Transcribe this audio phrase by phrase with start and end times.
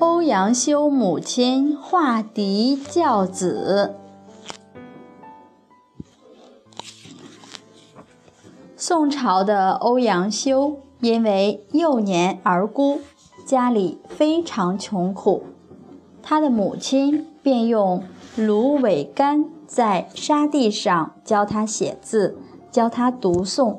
[0.00, 3.94] 欧阳修母亲画嫡教子。
[8.76, 13.00] 宋朝的欧阳修因为幼年而孤，
[13.46, 15.44] 家里非常穷苦，
[16.22, 18.02] 他的母亲便用
[18.36, 22.36] 芦苇杆在沙地上教他写字，
[22.70, 23.78] 教他读诵。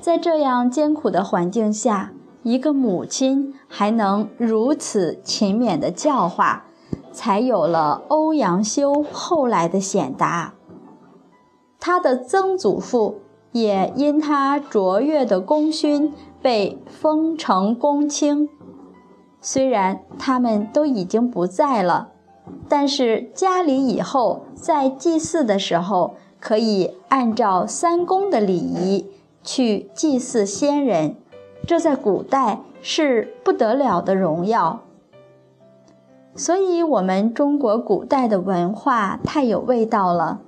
[0.00, 6.64] 在这样艰苦的环境下，一个母亲还能如此勤勉的教化，
[7.12, 10.54] 才有了欧阳修后来的显达。
[11.80, 13.20] 他的曾祖父
[13.52, 18.48] 也因他卓越的功勋被封成公卿。
[19.40, 22.08] 虽然他们都已经不在了，
[22.68, 29.06] 但是家里以后在祭祀的时候，可以按照三公的礼仪。
[29.44, 31.16] 去祭祀先人，
[31.68, 34.80] 这在古代是不得了的荣耀。
[36.34, 40.40] 所以，我们中国古代的文化太有味道了。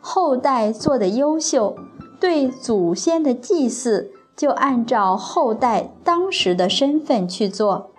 [0.00, 1.74] 后代做的优秀，
[2.20, 7.90] 对祖先的祭祀就按照后代当时的身份去做，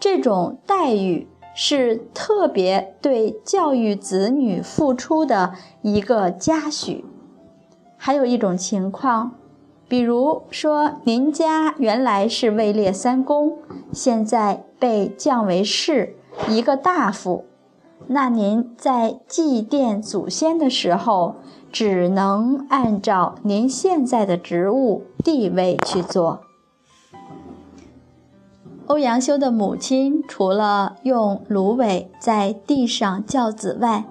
[0.00, 7.04] 这种待遇是特别对教育子女付出的一个嘉许。
[7.96, 9.34] 还有一种情况。
[9.92, 13.58] 比如说，您家原来是位列三公，
[13.92, 16.16] 现在被降为士，
[16.48, 17.44] 一个大夫，
[18.06, 21.34] 那您在祭奠祖先的时候，
[21.70, 26.40] 只能按照您现在的职务地位去做。
[28.86, 34.04] 欧阳修的母亲除了用芦苇在地上教子外，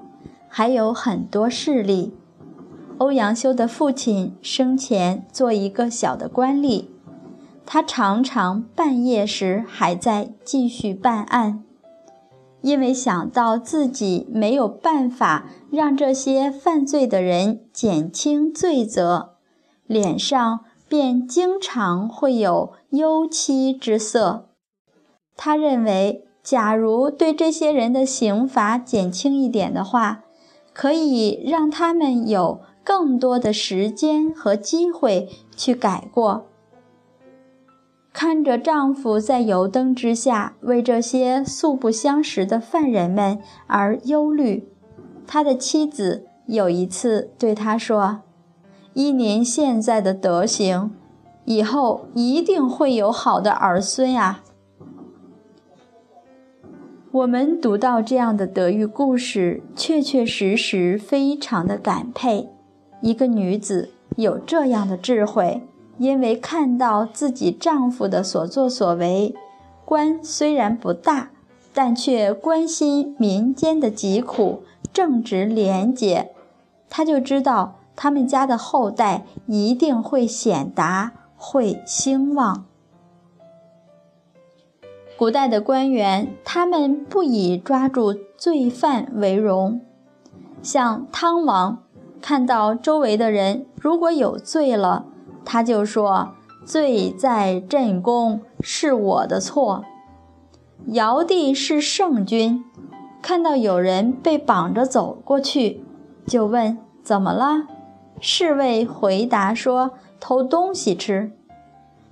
[0.48, 2.14] 还有很多事例。
[3.02, 6.86] 欧阳修的父亲生前做一个小的官吏，
[7.66, 11.64] 他常常半夜时还在继续办案，
[12.62, 19.32] 因为想到自己没有办法让这些犯罪的人减轻罪责，
[19.88, 24.50] 脸上便经常会有忧戚之色。
[25.36, 30.23] 他认为，假如对这些人的刑罚减轻一点的话，
[30.72, 32.61] 可以让他们有。
[32.92, 36.48] 更多的时间和机会去改过。
[38.12, 44.68] 看着丈夫在油灯之下为这些素不相识的犯人们而忧虑，
[45.26, 48.24] 他的妻子有一次对他说
[48.94, 50.92] ：“依您现在的德行，
[51.46, 54.42] 以后一定会有好的儿孙呀。”
[57.14, 62.50] 我们读到这样的德育故事，确确实实非常的感佩。
[63.02, 65.62] 一个女子有这样的智慧，
[65.98, 69.36] 因为看到自己丈夫的所作所为，
[69.86, 71.32] 官虽然不大，
[71.73, 74.64] 但却关心民间的疾苦，
[74.94, 76.32] 正直廉洁，
[76.90, 82.66] 她就知道他们家的后代一定会显达，会兴旺。
[85.17, 89.82] 古代的官员，他们不以抓住罪犯为荣，
[90.64, 91.84] 像汤王。
[92.21, 95.05] 看到周围的人如果有罪了，
[95.43, 96.33] 他就说
[96.64, 99.83] ：“罪在朕宫，是我的错。”
[100.93, 102.64] 尧帝是圣君，
[103.21, 105.83] 看到有人被绑着走过去，
[106.26, 107.67] 就问：“怎么了？”
[108.21, 111.31] 侍卫回答说：“偷东西吃。”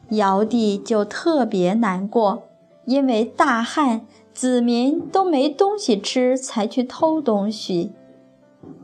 [0.10, 2.44] 尧帝就特别难过，
[2.86, 4.02] 因为大旱，
[4.34, 7.92] 子民都没东西吃，才去偷东西。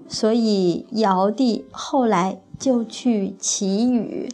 [0.07, 4.29] 所以，尧帝后来就去祈雨。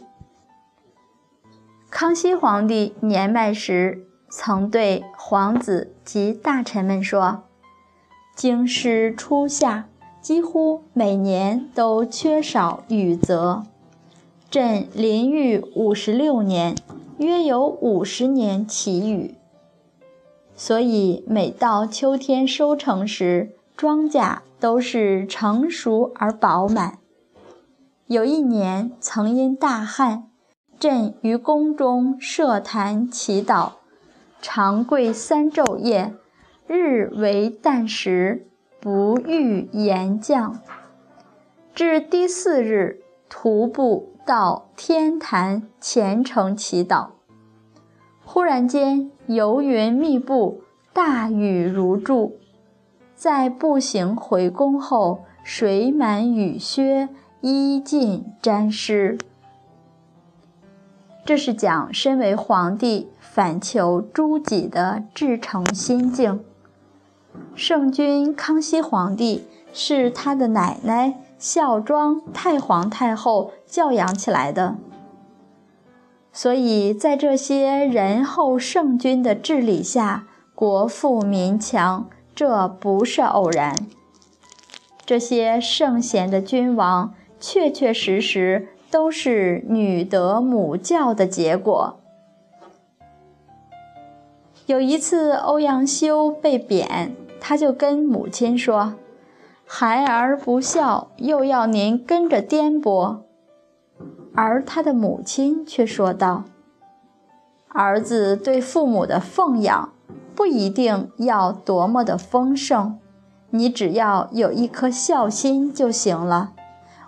[1.90, 7.44] 康熙皇帝年迈时，曾对皇子及大臣们说
[8.36, 9.88] ：“京师初夏，
[10.20, 13.64] 几乎每年都缺少雨泽。
[14.50, 16.76] 朕临御五十六年，
[17.18, 19.34] 约有五十年祈雨。
[20.54, 26.98] 所以，每到秋天收成时，庄稼。”都是成熟而饱满。
[28.06, 30.30] 有一年，曾因大旱，
[30.78, 33.72] 朕于宫中设坛祈祷，
[34.40, 36.14] 长跪三昼夜，
[36.68, 38.46] 日为旦时，
[38.80, 40.60] 不遇言降。
[41.74, 47.08] 至第四日，徒步到天坛虔诚祈祷，
[48.24, 50.62] 忽然间游云密布，
[50.92, 52.38] 大雨如注。
[53.22, 57.08] 在步行回宫后，水满雨靴，
[57.40, 59.16] 衣尽沾湿。
[61.24, 66.42] 这是讲身为皇帝反求诸己的至诚心境。
[67.54, 74.78] 圣君康熙皇帝是他的奶奶孝庄太皇太后教养起来的，
[76.32, 80.26] 所以在这些仁厚圣君的治理下，
[80.56, 83.74] 国富民强，这不是偶然。
[85.04, 91.98] 这些圣贤的君王，确确实实都是女德母教的结果。
[94.66, 97.16] 有一次，欧阳修被贬。
[97.44, 98.94] 他就跟母亲说
[99.66, 103.22] ：“孩儿不孝，又要您跟着颠簸。”
[104.36, 106.44] 而他的母亲却说道
[107.66, 109.91] ：“儿子对父母的奉养，
[110.34, 112.98] 不一定要多么的丰盛，
[113.50, 116.52] 你只要有一颗孝心就行了。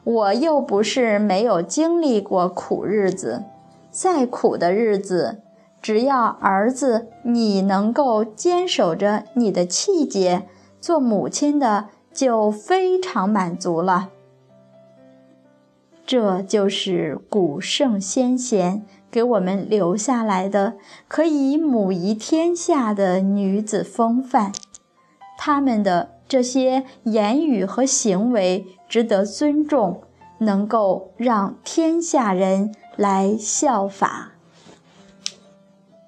[0.05, 3.45] 我又不是没有经历过苦日子，
[3.91, 5.41] 再苦的日子。”
[5.85, 10.49] 只要儿子你能够坚守着你的气节，
[10.81, 14.09] 做母亲的就非常满足了。
[16.07, 20.75] 这就是古圣先贤给我们留下来的
[21.07, 24.53] 可以母仪天下的女子风范，
[25.39, 30.03] 她们的这些言语和行为值得尊重，
[30.39, 34.34] 能够让天下人来效法。